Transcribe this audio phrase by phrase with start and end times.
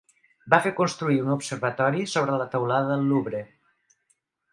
[0.51, 3.43] Va fer construir un observatori sobre la teulada del Louvre.